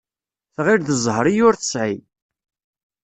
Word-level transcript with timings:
Tɣill 0.55 0.81
d 0.87 0.89
ẓẓher 1.03 1.25
i 1.27 1.43
ur 1.47 1.55
tesεi. 1.55 1.95